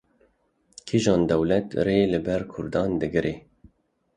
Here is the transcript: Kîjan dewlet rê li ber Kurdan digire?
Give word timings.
Kîjan 0.87 1.21
dewlet 1.31 1.67
rê 1.85 1.97
li 2.11 2.19
ber 2.25 2.41
Kurdan 2.51 2.91
digire? 3.01 3.33